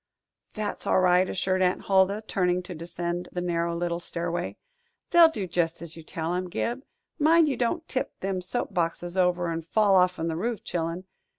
[0.55, 4.57] "That's all right," assured Aunt Huldah, turning to descend the narrow little stairway.
[5.11, 6.81] "They'll do jest as you tell 'em, Gib.
[7.19, 11.03] Mind you don't tip them soap boxes over an' fall off'n the roof, chil'en.